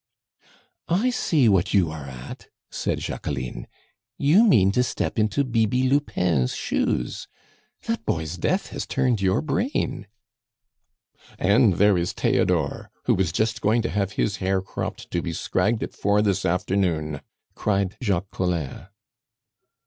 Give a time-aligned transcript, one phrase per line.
[0.89, 3.67] "I see what you are at," said Jacqueline;
[4.17, 7.27] "you mean to step into Bibi Lupin's shoes.
[7.85, 10.07] That boy's death has turned your brain."
[11.37, 15.33] "And there is Theodore, who was just going to have his hair cropped to be
[15.33, 17.21] scragged at four this afternoon!"
[17.53, 18.87] cried Jacques Collin.